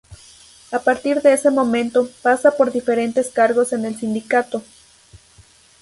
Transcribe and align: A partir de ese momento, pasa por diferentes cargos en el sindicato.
A 0.71 0.79
partir 0.79 1.21
de 1.21 1.31
ese 1.31 1.51
momento, 1.51 2.09
pasa 2.23 2.49
por 2.57 2.71
diferentes 2.71 3.29
cargos 3.29 3.71
en 3.71 3.85
el 3.85 3.95
sindicato. 3.99 4.63